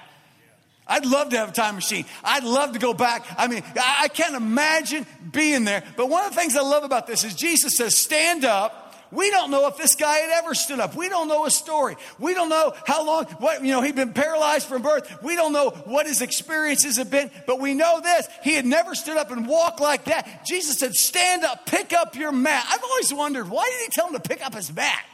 [0.86, 2.06] I'd love to have a time machine.
[2.24, 3.26] I'd love to go back.
[3.38, 5.82] I mean, I can't imagine being there.
[5.96, 8.83] But one of the things I love about this is Jesus says, Stand up
[9.14, 10.96] we don't know if this guy had ever stood up.
[10.96, 11.96] We don't know his story.
[12.20, 15.22] We don't know how long, what, you know, he'd been paralyzed from birth.
[15.22, 18.28] We don't know what his experiences have been, but we know this.
[18.44, 20.46] He had never stood up and walked like that.
[20.46, 22.66] Jesus said, stand up, pick up your mat.
[22.70, 25.06] I've always wondered, why did he tell him to pick up his mat?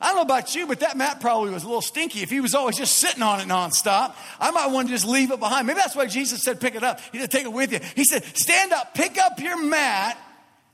[0.00, 2.40] I don't know about you, but that mat probably was a little stinky if he
[2.40, 4.14] was always just sitting on it nonstop.
[4.40, 5.68] I might want to just leave it behind.
[5.68, 7.00] Maybe that's why Jesus said, pick it up.
[7.12, 7.78] He said, take it with you.
[7.94, 10.18] He said, stand up, pick up your mat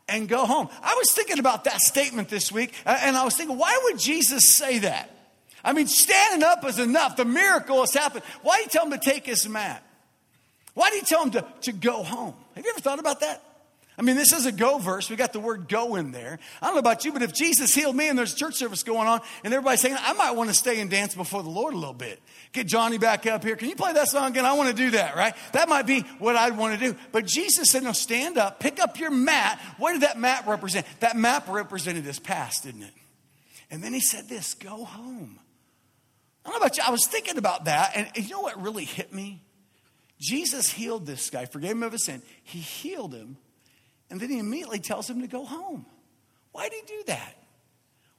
[0.08, 0.68] and go home.
[0.82, 3.98] I was thinking about that statement this week, uh, and I was thinking, why would
[3.98, 5.10] Jesus say that?
[5.64, 7.16] I mean, standing up is enough.
[7.16, 8.24] The miracle has happened.
[8.42, 9.82] Why did he tell him to take his mat?
[10.74, 12.34] Why did he tell him to, to go home?
[12.54, 13.42] Have you ever thought about that?
[13.98, 15.10] I mean, this is a go verse.
[15.10, 16.38] We got the word go in there.
[16.62, 19.08] I don't know about you, but if Jesus healed me and there's church service going
[19.08, 21.76] on and everybody's saying, I might want to stay and dance before the Lord a
[21.76, 22.22] little bit.
[22.52, 23.56] Get Johnny back up here.
[23.56, 24.46] Can you play that song again?
[24.46, 25.34] I want to do that, right?
[25.52, 26.96] That might be what I'd want to do.
[27.10, 29.60] But Jesus said, no, stand up, pick up your mat.
[29.78, 30.86] What did that mat represent?
[31.00, 32.94] That map represented his past, didn't it?
[33.68, 35.40] And then he said this, go home.
[36.44, 36.84] I don't know about you.
[36.86, 39.42] I was thinking about that, and you know what really hit me?
[40.20, 42.22] Jesus healed this guy, forgave him of his sin.
[42.44, 43.36] He healed him
[44.10, 45.86] and then he immediately tells him to go home.
[46.52, 47.34] Why did he do that?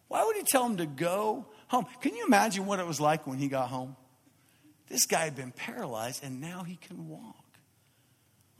[0.07, 1.85] Why would he tell him to go home?
[2.01, 3.95] Can you imagine what it was like when he got home?
[4.87, 7.45] This guy had been paralyzed and now he can walk.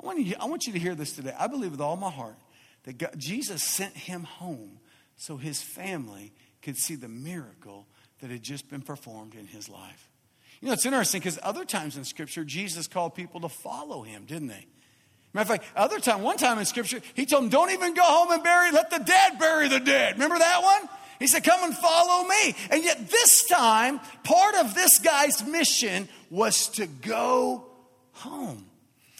[0.01, 1.33] I want, you, I want you to hear this today.
[1.37, 2.37] I believe with all my heart
[2.83, 4.79] that God, Jesus sent him home
[5.17, 7.87] so his family could see the miracle
[8.21, 10.09] that had just been performed in his life.
[10.61, 14.25] You know, it's interesting because other times in Scripture, Jesus called people to follow him,
[14.25, 14.67] didn't they?
[15.33, 18.03] Matter of fact, other time, one time in scripture, he told them, don't even go
[18.03, 20.13] home and bury, let the dead bury the dead.
[20.13, 20.89] Remember that one?
[21.19, 22.55] He said, come and follow me.
[22.71, 27.65] And yet this time, part of this guy's mission was to go
[28.13, 28.65] home.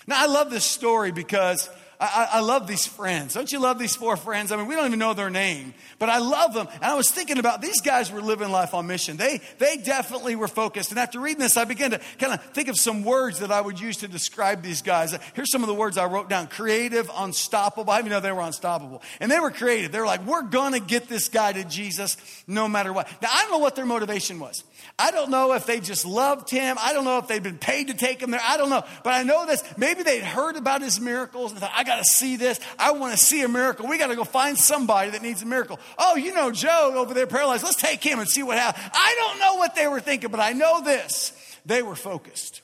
[0.08, 1.70] Now, I love this story because
[2.02, 3.34] I, I, love these friends.
[3.34, 4.54] Don't you love these four friends?
[4.54, 6.70] I mean, we don't even know their name, but I love them.
[6.76, 9.18] And I was thinking about these guys were living life on mission.
[9.18, 10.92] They, they definitely were focused.
[10.92, 13.60] And after reading this, I began to kind of think of some words that I
[13.60, 15.14] would use to describe these guys.
[15.34, 17.92] Here's some of the words I wrote down creative, unstoppable.
[17.92, 19.02] I even know they were unstoppable.
[19.20, 19.92] And they were creative.
[19.92, 22.16] They were like, we're going to get this guy to Jesus
[22.48, 23.10] no matter what.
[23.22, 24.64] Now, I don't know what their motivation was.
[24.98, 26.78] I don't know if they just loved him.
[26.80, 28.42] I don't know if they'd been paid to take him there.
[28.44, 28.84] I don't know.
[29.04, 29.64] But I know this.
[29.78, 32.60] Maybe they'd heard about his miracles and thought, I got to see this.
[32.78, 33.88] I want to see a miracle.
[33.88, 35.80] We got to go find somebody that needs a miracle.
[35.98, 37.64] Oh, you know Joe over there paralyzed.
[37.64, 38.90] Let's take him and see what happens.
[38.94, 41.34] I don't know what they were thinking, but I know this.
[41.66, 42.62] They were focused.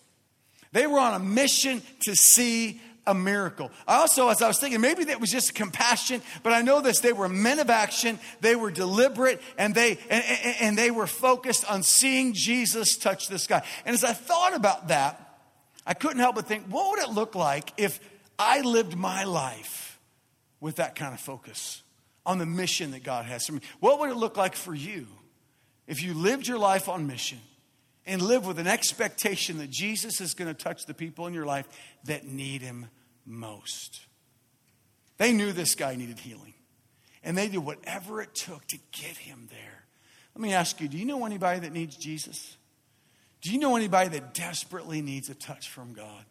[0.71, 3.71] They were on a mission to see a miracle.
[3.87, 6.99] I also, as I was thinking, maybe that was just compassion, but I know this.
[6.99, 8.19] They were men of action.
[8.41, 13.27] They were deliberate and they, and, and, and they were focused on seeing Jesus touch
[13.27, 13.63] this guy.
[13.85, 15.39] And as I thought about that,
[15.85, 17.99] I couldn't help but think, what would it look like if
[18.39, 19.99] I lived my life
[20.59, 21.83] with that kind of focus
[22.25, 23.61] on the mission that God has for me?
[23.79, 25.07] What would it look like for you
[25.85, 27.39] if you lived your life on mission?
[28.05, 31.45] And live with an expectation that Jesus is going to touch the people in your
[31.45, 31.67] life
[32.05, 32.87] that need him
[33.25, 34.05] most.
[35.17, 36.53] They knew this guy needed healing.
[37.23, 39.85] And they did whatever it took to get him there.
[40.35, 42.57] Let me ask you do you know anybody that needs Jesus?
[43.41, 46.25] Do you know anybody that desperately needs a touch from God?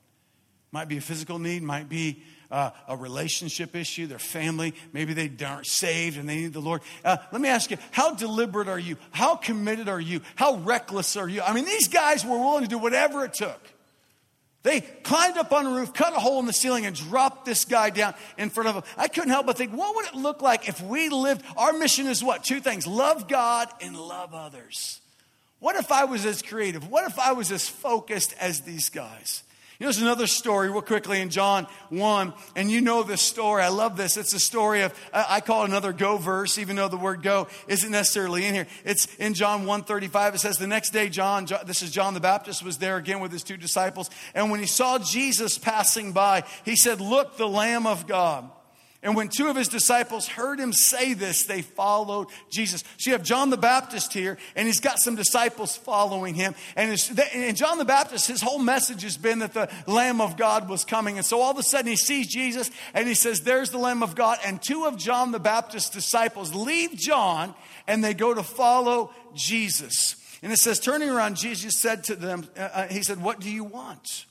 [0.73, 5.45] Might be a physical need, might be uh, a relationship issue, their family, maybe they
[5.45, 6.83] aren't saved and they need the Lord.
[7.05, 8.97] Uh, let me ask you, how deliberate are you?
[9.11, 10.21] How committed are you?
[10.37, 11.43] How reckless are you?
[11.43, 13.61] I mean, these guys were willing to do whatever it took.
[14.65, 17.67] They climbed up on a roof, cut a hole in the ceiling, and dropped this
[17.67, 18.85] guy down in front of them.
[18.97, 21.45] I couldn't help but think, what would it look like if we lived?
[21.59, 22.45] Our mission is what?
[22.45, 25.01] Two things love God and love others.
[25.59, 26.89] What if I was as creative?
[26.91, 29.43] What if I was as focused as these guys?
[29.79, 33.63] You know, there's another story, real quickly, in John 1, and you know this story.
[33.63, 34.17] I love this.
[34.17, 37.49] It's a story of, I call it another go verse, even though the word go
[37.67, 38.67] isn't necessarily in here.
[38.85, 40.37] It's in John 1 35.
[40.37, 43.33] It says, The next day, John, this is John the Baptist, was there again with
[43.33, 44.11] his two disciples.
[44.33, 48.49] And when he saw Jesus passing by, he said, Look, the Lamb of God
[49.05, 52.83] and when two of his disciples heard him say this, they followed Jesus.
[52.97, 56.55] So you have John the Baptist here, and he's got some disciples following him.
[56.75, 56.99] And,
[57.35, 60.87] and John the Baptist, his whole message has been that the Lamb of God was
[60.87, 61.19] coming.
[61.19, 64.03] And so all of a sudden he sees Jesus and he says, There's the Lamb
[64.03, 64.39] of God.
[64.43, 67.55] And two of John the Baptist's disciples leave John
[67.87, 70.17] and they go to follow Jesus.
[70.43, 73.51] And it says, Turning around, Jesus said to them, uh, uh He said, What do
[73.51, 74.25] you want?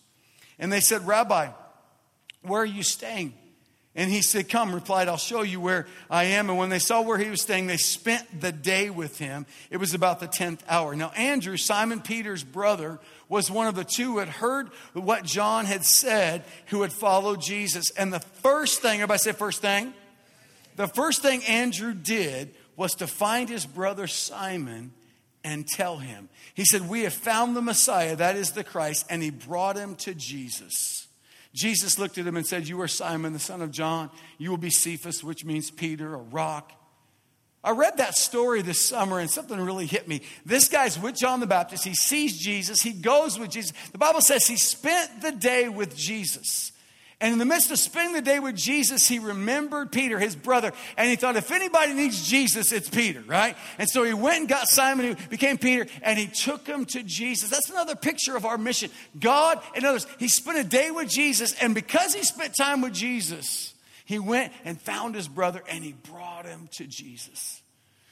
[0.58, 1.50] And they said, Rabbi,
[2.42, 3.34] where are you staying?
[3.96, 6.50] And he said, Come, replied, I'll show you where I am.
[6.50, 9.46] And when they saw where he was staying, they spent the day with him.
[9.70, 10.96] It was about the 10th hour.
[10.96, 15.66] Now, Andrew, Simon Peter's brother, was one of the two who had heard what John
[15.66, 17.92] had said, who had followed Jesus.
[17.92, 19.94] And the first thing, everybody say first thing?
[20.76, 24.92] The first thing Andrew did was to find his brother Simon
[25.44, 26.30] and tell him.
[26.56, 29.96] He said, We have found the Messiah, that is the Christ, and he brought him
[29.98, 31.08] to Jesus.
[31.54, 34.10] Jesus looked at him and said, You are Simon, the son of John.
[34.38, 36.72] You will be Cephas, which means Peter, a rock.
[37.64, 40.22] I read that story this summer and something really hit me.
[40.46, 41.86] This guy's with John the Baptist.
[41.86, 42.82] He sees Jesus.
[42.82, 43.72] He goes with Jesus.
[43.92, 46.73] The Bible says he spent the day with Jesus.
[47.24, 50.74] And in the midst of spending the day with Jesus, he remembered Peter, his brother,
[50.98, 53.56] and he thought, if anybody needs Jesus, it's Peter, right?
[53.78, 57.02] And so he went and got Simon, who became Peter, and he took him to
[57.02, 57.50] Jesus.
[57.50, 58.92] That's another picture of our mission.
[59.18, 60.06] God and others.
[60.20, 64.52] He spent a day with Jesus, and because he spent time with Jesus, he went
[64.66, 67.62] and found his brother and he brought him to Jesus.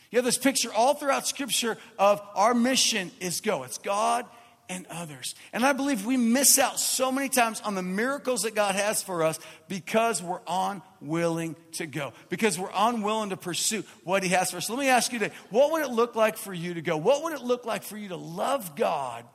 [0.09, 3.63] You have this picture all throughout Scripture of our mission is go.
[3.63, 4.25] It's God
[4.71, 5.35] and others.
[5.51, 9.03] And I believe we miss out so many times on the miracles that God has
[9.03, 14.51] for us because we're unwilling to go, because we're unwilling to pursue what He has
[14.51, 14.69] for us.
[14.69, 16.95] Let me ask you today what would it look like for you to go?
[16.95, 19.25] What would it look like for you to love God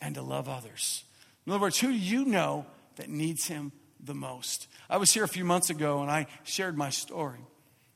[0.00, 1.02] and to love others?
[1.44, 2.64] In other words, who do you know
[2.96, 4.68] that needs Him the most?
[4.88, 7.40] I was here a few months ago and I shared my story.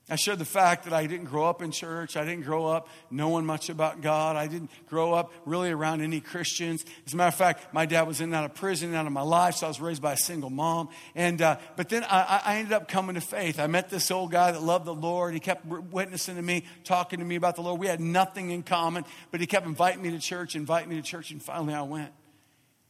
[0.09, 2.17] I shared the fact that I didn't grow up in church.
[2.17, 4.37] I didn't grow up knowing much about God.
[4.37, 6.85] I didn't grow up really around any Christians.
[7.07, 9.13] As a matter of fact, my dad was in and out of prison, out of
[9.13, 10.91] my life, so I was raised by a single mom.
[11.17, 13.59] And uh, but then I, I, ended up coming to faith.
[13.59, 15.35] I met this old guy that loved the Lord.
[15.35, 17.81] He kept witnessing to me, talking to me about the Lord.
[17.81, 21.03] We had nothing in common, but he kept inviting me to church, inviting me to
[21.03, 22.13] church, and finally I went.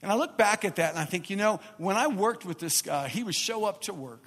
[0.03, 2.59] And I look back at that and I think, you know, when I worked with
[2.59, 4.23] this guy, he would show up to work.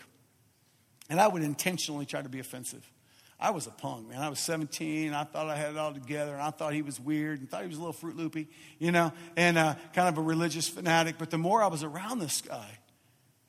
[1.10, 2.90] And I would intentionally try to be offensive.
[3.40, 4.22] I was a punk, man.
[4.22, 5.14] I was 17.
[5.14, 7.62] I thought I had it all together, and I thought he was weird, and thought
[7.62, 11.18] he was a little fruit loopy, you know, and uh, kind of a religious fanatic.
[11.18, 12.80] But the more I was around this guy,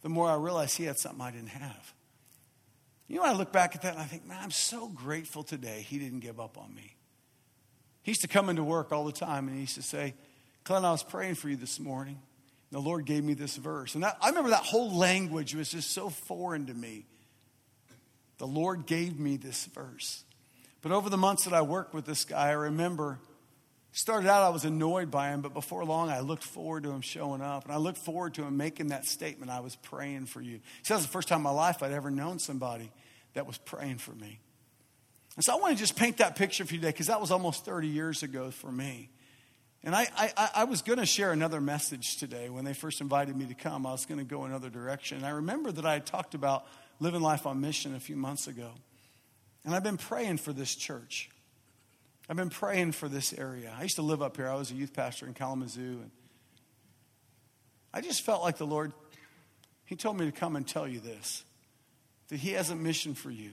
[0.03, 1.93] the more I realized he had something I didn't have.
[3.09, 5.85] You know, I look back at that and I think, man, I'm so grateful today
[5.87, 6.95] he didn't give up on me.
[8.03, 10.15] He used to come into work all the time, and he used to say,
[10.65, 12.21] Clint, I was praying for you this morning.
[12.71, 13.95] The Lord gave me this verse.
[13.95, 17.05] And that, I remember that whole language was just so foreign to me.
[18.41, 20.25] The Lord gave me this verse.
[20.81, 23.19] But over the months that I worked with this guy, I remember
[23.93, 27.03] started out I was annoyed by him, but before long I looked forward to him
[27.03, 27.65] showing up.
[27.65, 30.61] And I looked forward to him making that statement, I was praying for you.
[30.83, 32.91] See, that was the first time in my life I'd ever known somebody
[33.35, 34.41] that was praying for me.
[35.37, 37.31] And so I want to just paint that picture for you today because that was
[37.31, 39.11] almost 30 years ago for me.
[39.85, 42.49] And I, I, I was going to share another message today.
[42.49, 45.19] When they first invited me to come, I was going to go another direction.
[45.19, 46.65] And I remember that I had talked about
[47.01, 48.71] living life on mission a few months ago.
[49.65, 51.31] And I've been praying for this church.
[52.29, 53.75] I've been praying for this area.
[53.77, 54.49] I used to live up here.
[54.49, 55.99] I was a youth pastor in Kalamazoo.
[56.03, 56.11] And
[57.93, 58.93] I just felt like the Lord,
[59.85, 61.45] He told me to come and tell you this
[62.29, 63.51] that He has a mission for you.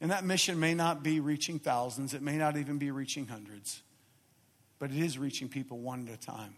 [0.00, 3.80] And that mission may not be reaching thousands, it may not even be reaching hundreds,
[4.80, 6.56] but it is reaching people one at a time.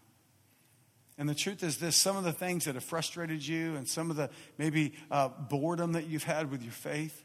[1.17, 4.11] And the truth is this some of the things that have frustrated you and some
[4.11, 7.23] of the maybe uh, boredom that you've had with your faith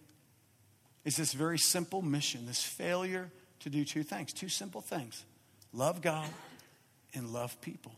[1.05, 3.31] is this very simple mission, this failure
[3.61, 5.25] to do two things, two simple things
[5.73, 6.29] love God
[7.15, 7.93] and love people.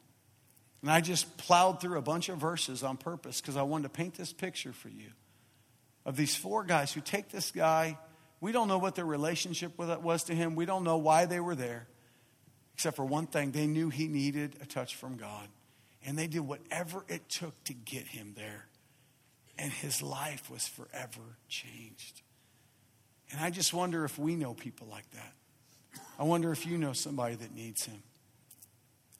[0.82, 3.88] And I just plowed through a bunch of verses on purpose because I wanted to
[3.88, 5.11] paint this picture for you
[6.05, 7.99] of these four guys who take this guy.
[8.40, 11.55] We don't know what their relationship was to him, we don't know why they were
[11.55, 11.86] there,
[12.74, 15.49] except for one thing they knew he needed a touch from God.
[16.05, 18.66] And they did whatever it took to get him there.
[19.59, 22.22] And his life was forever changed.
[23.30, 25.32] And I just wonder if we know people like that.
[26.18, 28.02] I wonder if you know somebody that needs him.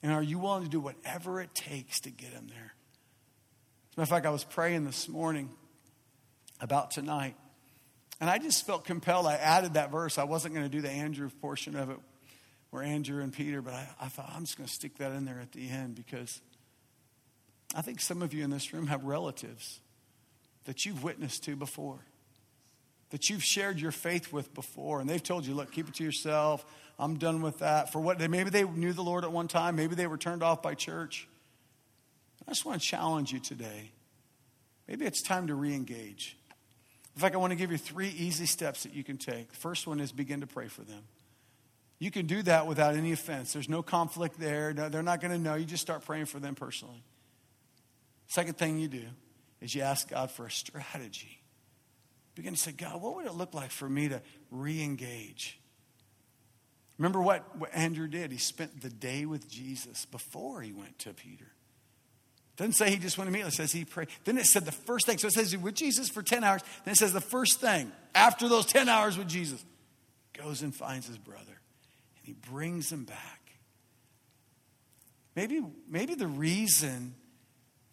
[0.03, 2.73] And are you willing to do whatever it takes to get him there?
[3.91, 5.49] As a matter of fact, I was praying this morning
[6.61, 7.35] about tonight,
[8.21, 9.25] and I just felt compelled.
[9.25, 10.17] I added that verse.
[10.17, 11.97] I wasn't going to do the Andrew portion of it
[12.69, 15.25] where Andrew and Peter, but I, I thought I'm just going to stick that in
[15.25, 16.41] there at the end because
[17.75, 19.81] I think some of you in this room have relatives
[20.63, 21.99] that you've witnessed to before,
[23.09, 26.03] that you've shared your faith with before, and they've told you, look, keep it to
[26.03, 26.65] yourself.
[26.97, 27.91] I'm done with that.
[27.91, 28.17] For what?
[28.17, 31.27] Maybe they knew the Lord at one time, maybe they were turned off by church.
[32.47, 33.91] I just want to challenge you today.
[34.87, 36.37] Maybe it's time to re engage.
[37.15, 39.49] In fact, I want to give you three easy steps that you can take.
[39.49, 41.01] The first one is begin to pray for them.
[41.97, 43.53] You can do that without any offense.
[43.53, 44.73] There's no conflict there.
[44.73, 45.55] No, they're not going to know.
[45.55, 47.01] You just start praying for them personally.
[48.27, 49.03] Second thing you do
[49.61, 51.41] is you ask God for a strategy.
[52.35, 54.21] Begin to say, God, what would it look like for me to
[54.51, 55.59] re engage?
[56.97, 58.31] Remember what, what Andrew did?
[58.31, 61.47] He spent the day with Jesus before he went to Peter.
[62.57, 63.45] Doesn't say he just went to meet.
[63.45, 64.07] It says he prayed.
[64.23, 65.17] Then it said the first thing.
[65.17, 66.61] So it says he with Jesus for 10 hours.
[66.85, 69.63] Then it says the first thing after those 10 hours with Jesus
[70.33, 71.43] goes and finds his brother.
[71.45, 73.41] And he brings him back.
[75.35, 77.15] Maybe, maybe the reason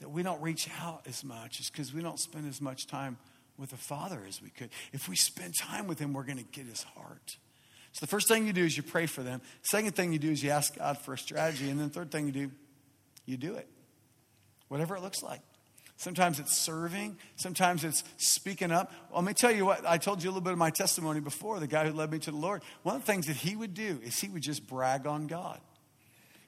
[0.03, 3.17] that we don't reach out as much is because we don't spend as much time
[3.57, 4.71] with the Father as we could.
[4.93, 7.37] If we spend time with Him, we're going to get His heart.
[7.93, 9.41] So the first thing you do is you pray for them.
[9.63, 11.71] Second thing you do is you ask God for a strategy.
[11.71, 12.51] And then third thing you do,
[13.27, 13.69] you do it.
[14.67, 15.41] Whatever it looks like.
[15.99, 17.17] Sometimes it's serving.
[17.37, 18.91] Sometimes it's speaking up.
[19.09, 21.21] Well, let me tell you what, I told you a little bit of my testimony
[21.21, 22.63] before, the guy who led me to the Lord.
[22.83, 25.61] One of the things that he would do is he would just brag on God.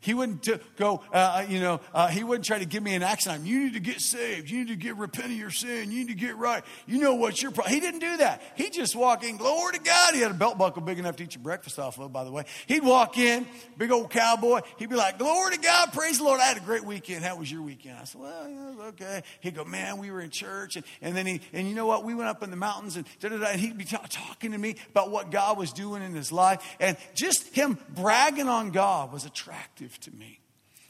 [0.04, 0.46] He wouldn't
[0.76, 3.46] go, uh, uh, you know, uh, he wouldn't try to give me an action.
[3.46, 4.50] You need to get saved.
[4.50, 5.90] You need to get repent of your sin.
[5.90, 6.62] You need to get right.
[6.86, 7.72] You know what's your problem.
[7.72, 8.42] He didn't do that.
[8.54, 10.14] He just walked in, glory to God.
[10.14, 12.30] He had a belt buckle big enough to eat your breakfast off of, by the
[12.30, 12.44] way.
[12.66, 13.46] He'd walk in,
[13.78, 14.60] big old cowboy.
[14.78, 16.38] He'd be like, glory to God, praise the Lord.
[16.38, 17.24] I had a great weekend.
[17.24, 17.96] How was your weekend?
[17.98, 19.22] I said, well, yeah, okay.
[19.40, 20.76] He'd go, man, we were in church.
[20.76, 22.04] And, and then he, and you know what?
[22.04, 23.46] We went up in the mountains and da da da.
[23.46, 26.62] And he'd be t- talking to me about what God was doing in his life.
[26.78, 30.40] And just him bragging on God was attractive to me.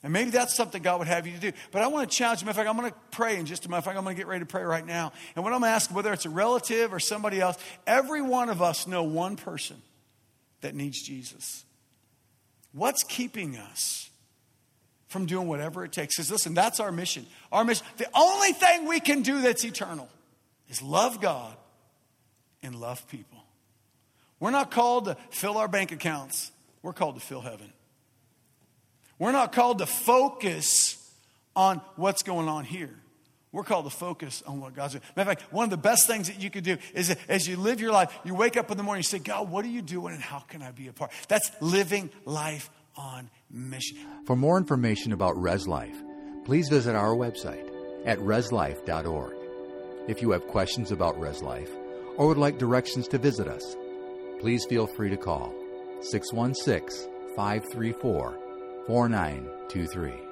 [0.05, 1.53] And maybe that's something God would have you to do.
[1.71, 2.49] But I want to challenge you.
[2.49, 3.87] In fact, I'm going to pray in just a minute.
[3.87, 5.13] I'm going to get ready to pray right now.
[5.35, 8.51] And what I'm going to ask, whether it's a relative or somebody else, every one
[8.51, 9.81] of us know one person
[10.61, 11.65] that needs Jesus.
[12.73, 14.11] What's keeping us
[15.09, 16.17] from doing whatever it takes?
[16.17, 17.25] Because listen, that's our mission.
[17.51, 20.11] Our mission, the only thing we can do that's eternal
[20.69, 21.57] is love God
[22.63, 23.39] and love people.
[24.39, 26.53] We're not called to fill our bank accounts,
[26.83, 27.73] we're called to fill heaven.
[29.19, 31.01] We're not called to focus
[31.55, 32.91] on what's going on here.
[33.53, 35.03] We're called to focus on what God's doing.
[35.15, 37.57] Matter of fact, one of the best things that you could do is as you
[37.57, 39.81] live your life, you wake up in the morning and say, God, what are you
[39.81, 41.13] doing and how can I be a part?
[41.29, 43.97] That's living life on mission.
[44.27, 45.97] For more information about Res Life,
[46.45, 47.71] please visit our website
[48.05, 49.35] at reslife.org.
[50.09, 51.71] If you have questions about Res Life
[52.17, 53.77] or would like directions to visit us,
[54.41, 55.55] please feel free to call
[56.03, 58.44] 616 534
[58.87, 60.24] 4923.